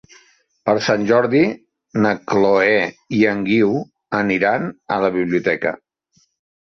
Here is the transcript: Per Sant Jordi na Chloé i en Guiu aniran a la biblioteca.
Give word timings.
Per 0.67 0.73
Sant 0.85 1.03
Jordi 1.09 1.41
na 2.05 2.13
Chloé 2.33 2.79
i 3.21 3.21
en 3.35 3.45
Guiu 3.51 3.77
aniran 4.23 4.67
a 4.97 5.01
la 5.07 5.13
biblioteca. 5.21 5.75